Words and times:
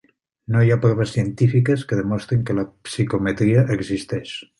No 0.53 0.61
hi 0.67 0.71
ha 0.75 0.77
proves 0.85 1.11
científiques 1.17 1.83
que 1.91 1.99
demostrin 1.99 2.47
que 2.47 2.57
la 2.61 2.65
psicometria 2.93 3.67
existeix. 3.77 4.33